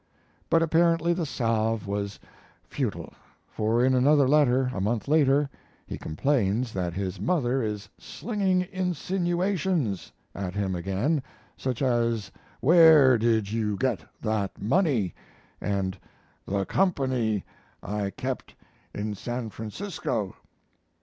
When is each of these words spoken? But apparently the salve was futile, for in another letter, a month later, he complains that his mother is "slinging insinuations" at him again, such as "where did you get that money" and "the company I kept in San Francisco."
But 0.49 0.63
apparently 0.63 1.13
the 1.13 1.27
salve 1.27 1.85
was 1.85 2.19
futile, 2.63 3.13
for 3.47 3.85
in 3.85 3.93
another 3.93 4.27
letter, 4.27 4.71
a 4.73 4.81
month 4.81 5.07
later, 5.07 5.47
he 5.85 5.95
complains 5.99 6.73
that 6.73 6.93
his 6.95 7.19
mother 7.21 7.61
is 7.61 7.87
"slinging 7.99 8.63
insinuations" 8.71 10.11
at 10.33 10.55
him 10.55 10.73
again, 10.73 11.21
such 11.55 11.83
as 11.83 12.31
"where 12.61 13.19
did 13.19 13.51
you 13.51 13.77
get 13.77 14.03
that 14.21 14.59
money" 14.59 15.13
and 15.61 15.99
"the 16.47 16.65
company 16.65 17.43
I 17.83 18.09
kept 18.09 18.55
in 18.95 19.13
San 19.13 19.51
Francisco." 19.51 20.33